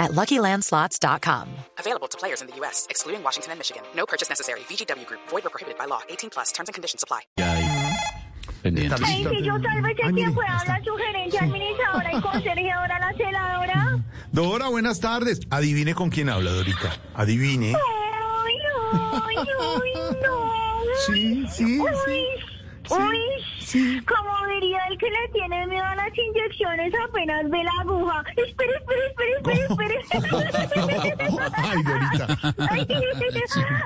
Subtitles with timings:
[0.00, 1.46] at LuckyLandSlots.com.
[1.78, 3.82] Available to players in the U.S., excluding Washington and Michigan.
[3.94, 4.60] No purchase necessary.
[4.60, 5.20] VGW Group.
[5.28, 6.00] Void or prohibited by law.
[6.08, 6.50] 18 plus.
[6.50, 7.20] Terms and conditions apply.
[8.62, 9.00] Pendientes.
[9.06, 13.12] Ay, que yo sálvese Ay, quien mire, pueda hablar su gerente administradora y conserjeadora la
[13.16, 13.98] celadora.
[14.32, 15.40] Dora, buenas tardes.
[15.50, 16.90] Adivine con quién habla, Dorita.
[17.14, 17.74] Adivine.
[17.74, 18.56] Ay,
[18.92, 19.92] ay, ay,
[20.22, 20.50] no.
[21.06, 22.24] Sí, sí, Uy, sí.
[22.90, 23.18] uy,
[23.60, 24.00] sí.
[24.04, 28.22] como diría el que le tiene miedo a las inyecciones apenas ve la aguja.
[28.36, 28.99] Espere, espere, espere,
[31.54, 32.26] Ay, Dorita.
[32.70, 32.86] Ay,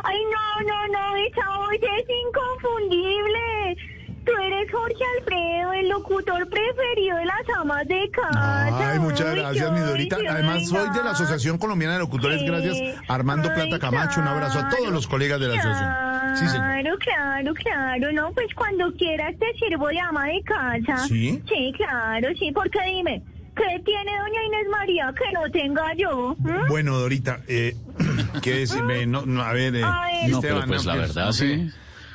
[0.05, 3.77] ay, no, no, no, esa voz es inconfundible.
[4.25, 8.93] Tú eres Jorge Alfredo, el locutor preferido de las amas de casa.
[8.93, 10.17] Ay, muchas gracias, mi Dorita.
[10.29, 11.15] Además, soy de la.
[11.15, 12.43] Asociación Colombiana de Locutores.
[12.43, 14.21] Gracias, Armando Ay, Plata Camacho.
[14.21, 16.37] Un abrazo a todos los colegas de la asociación.
[16.37, 16.67] Sí, señor.
[16.67, 18.13] Claro, claro, claro.
[18.13, 21.07] No, pues cuando quieras te sirvo de ama de casa.
[21.07, 21.41] ¿Sí?
[21.49, 22.51] Sí, claro, sí.
[22.53, 23.23] Porque dime,
[23.57, 26.37] ¿qué tiene doña Inés María que no tenga yo?
[26.39, 26.69] ¿Mm?
[26.69, 27.77] Bueno, Dorita, eh,
[28.43, 29.07] ¿qué decirme?
[29.07, 30.29] No, no, a ver, eh, Ay.
[30.31, 31.71] No, pero pues la no, verdad, no sé, sí.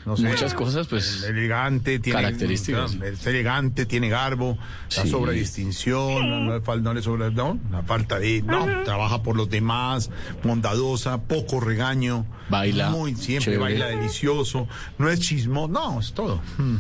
[0.05, 0.23] no sé.
[0.23, 1.23] Muchas cosas, pues.
[1.23, 2.95] elegante, tiene Características.
[2.95, 4.57] no, es elegante, tiene garbo,
[4.95, 5.09] la Sí.
[5.09, 9.21] sobra distinción, no, no le fal- no le sobra, no, la falta de, no, trabaja
[9.23, 10.09] por los demás,
[10.43, 13.59] bondadosa, poco regaño, Baila, muy siempre chévere.
[13.79, 14.67] baila delicioso,
[14.97, 16.41] no es chismo, no, es todo.
[16.57, 16.75] Mm.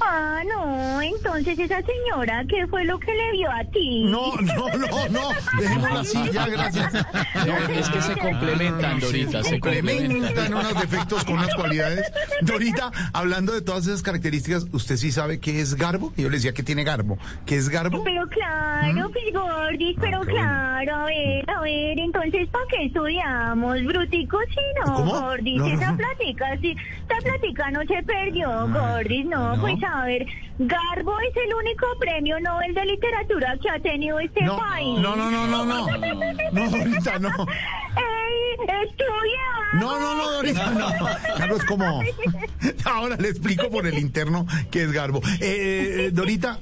[0.00, 4.04] Ah, no, entonces esa señora, ¿qué fue lo que le vio a ti?
[4.04, 6.92] No, no, no, no, dejémosla así ya, gracias.
[6.92, 10.06] No, es que se complementan, Dorita, se complementan.
[10.20, 12.10] complementan unos defectos con unas cualidades.
[12.42, 16.12] Dorita, hablando de todas esas características, ¿usted sí sabe qué es garbo?
[16.16, 17.18] Yo le decía que tiene garbo.
[17.44, 18.02] ¿Qué es garbo?
[18.04, 20.22] Pero claro, pues Gordis, pero ¿Mm?
[20.22, 20.32] Ah, bueno.
[20.40, 23.84] claro, a ver, a ver, entonces ¿para qué estudiamos?
[23.84, 25.20] Bruticos, sí, no, ¿Cómo?
[25.20, 25.96] Gordis, No, no, esa no.
[25.96, 29.60] platica, sí, esta platica no se perdió, Gordis, no, ¿no?
[29.62, 30.26] pues a ver,
[30.58, 35.00] Garbo es el único premio Nobel de literatura que ha tenido este No, país.
[35.00, 35.86] no, no, no, no, no.
[36.52, 37.28] No, Dorita, no.
[37.28, 39.48] ¡Ey, estudia!
[39.74, 40.88] No, no, no, Dorita, no.
[41.38, 42.02] Garbo es como.
[42.84, 45.20] Ahora le explico por el interno qué es garbo.
[45.40, 46.58] Eh, eh, Dorita,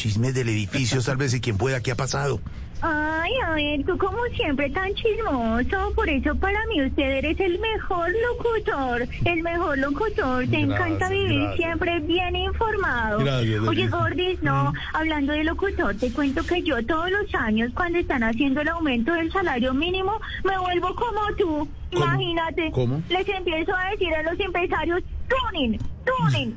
[0.00, 2.40] chismes del edificio, sálvese quien pueda, ¿qué ha pasado?
[2.82, 7.58] Ay, a ver, tú como siempre tan chismoso, por eso para mí usted eres el
[7.58, 11.56] mejor locutor, el mejor locutor, te encanta vivir gracias.
[11.56, 13.18] siempre bien informado.
[13.18, 13.86] Gracias, Oye.
[13.86, 18.62] Gordis, no, hablando de locutor, te cuento que yo todos los años cuando están haciendo
[18.62, 22.04] el aumento del salario mínimo, me vuelvo como tú, ¿Cómo?
[22.06, 22.70] imagínate.
[22.72, 23.02] ¿Cómo?
[23.10, 26.56] Les empiezo a decir a los empresarios, tuning, tuning.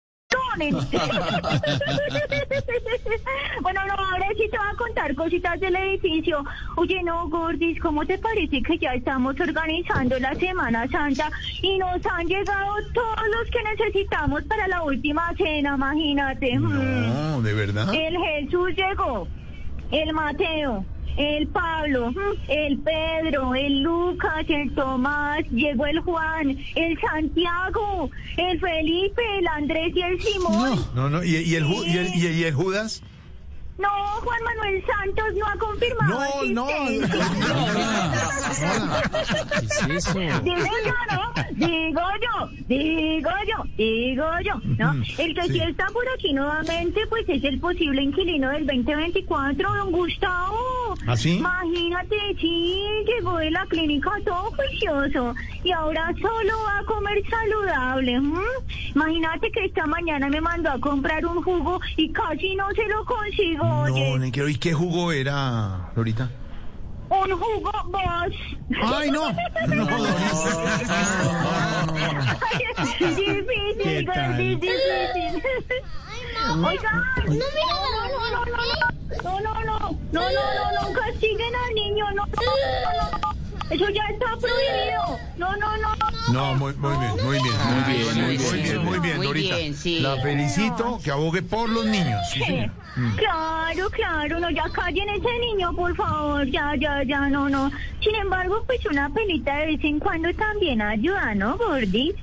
[3.61, 6.43] Bueno, no, ahora sí te voy a contar cositas del edificio.
[6.77, 11.29] Oye, no, Gordis, ¿cómo te parece que ya estamos organizando la Semana Santa
[11.61, 16.55] y nos han llegado todos los que necesitamos para la última cena, imagínate?
[16.55, 17.93] No, de verdad.
[17.93, 19.27] El Jesús llegó,
[19.91, 20.85] el Mateo,
[21.17, 22.13] el Pablo,
[22.47, 29.93] el Pedro, el Lucas, el Tomás, llegó el Juan, el Santiago, el Felipe, el Andrés
[29.95, 30.85] y el Simón.
[30.95, 33.03] No, no, ¿y, y el, y, el, y, el- y el Judas?
[33.77, 36.45] No, Juan Manuel Santos no ha confirmado.
[36.49, 36.69] No, no.
[39.61, 40.39] existencia.
[40.43, 41.33] Digo yo, ¿no?
[41.67, 44.93] Digo yo, digo yo, digo yo, ¿no?
[45.17, 45.53] El que sí.
[45.53, 45.59] sí.
[45.61, 50.59] está por aquí nuevamente, pues es el posible inquilino del 2024, don Gustavo.
[51.07, 51.37] ¿Ah, sí?
[51.37, 58.13] Imagínate, sí, llegó de la clínica todo juicioso y ahora solo va a comer saludable.
[58.13, 58.39] ¿m?
[58.95, 63.05] Imagínate que esta mañana me mandó a comprar un jugo y casi no se lo
[63.05, 64.09] consigo, oye.
[64.11, 64.49] No, ni quiero.
[64.49, 66.29] ¿Y qué jugo era, Dorita?
[67.09, 68.01] Un jugo vos.
[68.83, 69.31] Ay, no.
[73.01, 75.43] No, difícil, Gordy, difícil.
[76.63, 78.00] Oigan, no, no,
[78.31, 78.57] no, no,
[79.23, 82.41] no, no, no, no, no, no, no, castiguen al niño, no, no,
[83.01, 83.31] no, no,
[83.69, 85.91] eso ya está prohibido, no, no, no.
[86.33, 87.55] No, muy, muy bien, muy bien.
[87.65, 88.85] Muy bien, muy muy bien, bien.
[88.85, 89.17] muy bien.
[89.17, 89.55] Muy Dorita.
[89.57, 89.99] bien, sí.
[89.99, 92.19] La felicito, que abogue por los niños.
[92.31, 92.71] Sí, señor.
[93.15, 97.71] Claro, claro, no, ya callen ese niño, por favor, ya, ya, ya, no, no.
[98.01, 102.13] Sin embargo, pues una pelita de vez en cuando también ayuda, ¿no, Gordis?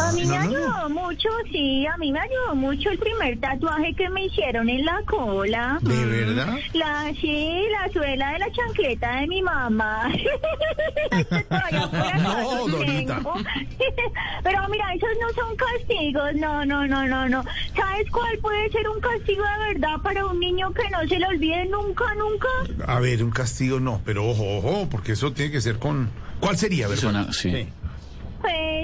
[0.00, 0.56] A mí me no, no, no.
[0.58, 4.84] ayudó mucho, sí, a mí me ayudó mucho el primer tatuaje que me hicieron en
[4.84, 5.78] la cola.
[5.82, 6.10] ¿De Mm.
[6.10, 6.58] verdad?
[6.74, 10.10] La, sí, la suela de la chancleta de mi mamá.
[11.48, 13.20] Todavía por acá No, Dorita.
[14.42, 17.44] Pero mira, esos no son castigos, no, no, no, no, no.
[17.76, 21.26] ¿Sabes cuál puede ser un castigo de verdad para un niño que no se le
[21.26, 22.48] olvide nunca, nunca?
[22.92, 26.10] A ver, un castigo no, pero ojo, ojo, porque eso tiene que ser con...
[26.40, 26.86] ¿Cuál sería?
[26.86, 27.32] A ver, Suena- Juan.
[27.34, 27.68] sí.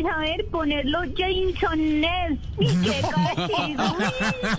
[0.06, 2.39] A ver, ponerlo Jason Ness.
[2.59, 3.97] Qué castigo.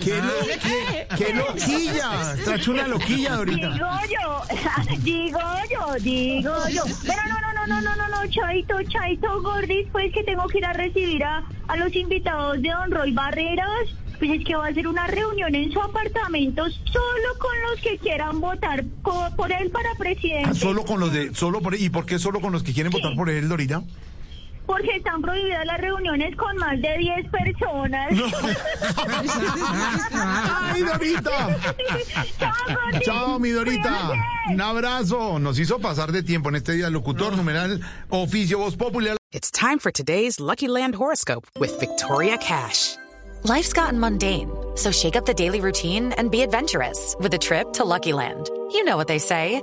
[0.00, 2.34] ¡Qué, lo- qué- qué loquilla!
[2.34, 3.70] Está hecho una loquilla, Dorita.
[3.70, 5.40] Digo yo, digo
[5.70, 6.82] yo, digo yo.
[7.06, 10.58] Pero no, no, no, no, no, no, no, Chaito, Chaito, Gordis, pues que tengo que
[10.58, 13.66] ir a recibir a, a los invitados de Don Roy Barreras.
[14.18, 17.96] Pues es que va a hacer una reunión en su apartamento solo con los que
[17.96, 20.54] quieran votar por él para Ah, presidente.
[20.54, 21.34] Solo con los de...
[21.34, 23.82] Solo por, ¿Y por qué solo con los que quieren votar por él, Dorita?
[24.70, 28.12] Porque están prohibidas las reuniones con más de 10 personas.
[30.12, 31.56] ¡Ay, Dorita!
[32.38, 33.00] Chao.
[33.02, 34.12] Chao, mi Dorita.
[34.48, 35.40] Un abrazo.
[35.40, 36.88] Nos hizo pasar de tiempo en este día.
[36.88, 37.80] Locutor, numeral,
[38.10, 39.16] oficio, voz popular.
[39.32, 42.94] It's time for today's Lucky Land horoscope with Victoria Cash.
[43.42, 47.72] Life's gotten mundane, so shake up the daily routine and be adventurous with a trip
[47.72, 48.48] to Lucky Land.
[48.70, 49.62] You know what they say.